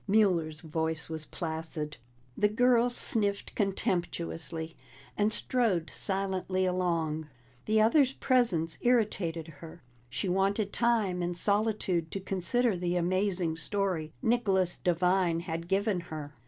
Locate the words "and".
5.15-5.31, 11.21-11.37